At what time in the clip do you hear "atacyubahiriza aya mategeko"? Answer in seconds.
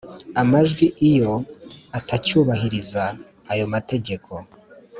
1.97-4.31